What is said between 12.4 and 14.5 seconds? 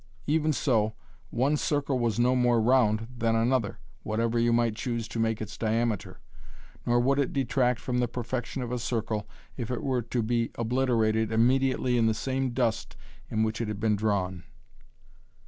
dust in which it had been drawn.